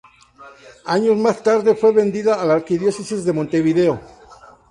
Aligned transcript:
Años 0.87 1.15
mas 1.15 1.43
tarde 1.43 1.75
fue 1.75 1.93
vendida 1.93 2.33
a 2.33 2.43
la 2.45 2.55
Arquidiócesis 2.55 3.23
de 3.23 3.33
Montevideo. 3.33 4.01